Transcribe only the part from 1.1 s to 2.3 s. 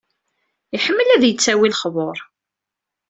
yettawi lexbur.